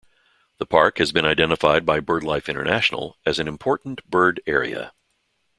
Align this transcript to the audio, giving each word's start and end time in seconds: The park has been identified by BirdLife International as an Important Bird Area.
The 0.57 0.65
park 0.65 0.97
has 0.97 1.11
been 1.11 1.27
identified 1.27 1.85
by 1.85 1.99
BirdLife 1.99 2.47
International 2.49 3.17
as 3.23 3.37
an 3.37 3.47
Important 3.47 4.03
Bird 4.09 4.41
Area. 4.47 4.93